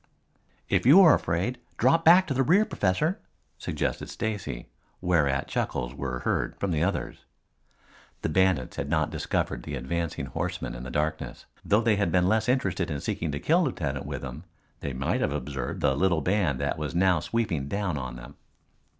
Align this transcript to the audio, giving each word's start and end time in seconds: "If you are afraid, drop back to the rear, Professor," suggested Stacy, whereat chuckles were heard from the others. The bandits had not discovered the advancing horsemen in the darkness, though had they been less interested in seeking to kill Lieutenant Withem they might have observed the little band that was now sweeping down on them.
"If 0.67 0.83
you 0.83 0.99
are 1.03 1.13
afraid, 1.13 1.59
drop 1.77 2.03
back 2.03 2.25
to 2.25 2.33
the 2.33 2.41
rear, 2.41 2.65
Professor," 2.65 3.19
suggested 3.59 4.09
Stacy, 4.09 4.67
whereat 4.99 5.47
chuckles 5.47 5.93
were 5.93 6.21
heard 6.21 6.59
from 6.59 6.71
the 6.71 6.83
others. 6.83 7.25
The 8.23 8.29
bandits 8.29 8.77
had 8.77 8.89
not 8.89 9.11
discovered 9.11 9.61
the 9.61 9.75
advancing 9.75 10.25
horsemen 10.25 10.73
in 10.73 10.81
the 10.81 10.89
darkness, 10.89 11.45
though 11.63 11.85
had 11.85 11.85
they 11.85 12.05
been 12.05 12.27
less 12.27 12.49
interested 12.49 12.89
in 12.89 12.99
seeking 12.99 13.31
to 13.31 13.39
kill 13.39 13.61
Lieutenant 13.63 14.07
Withem 14.07 14.43
they 14.79 14.93
might 14.93 15.21
have 15.21 15.31
observed 15.33 15.81
the 15.81 15.95
little 15.95 16.21
band 16.21 16.59
that 16.59 16.79
was 16.79 16.95
now 16.95 17.19
sweeping 17.19 17.67
down 17.67 17.95
on 17.99 18.15
them. 18.15 18.37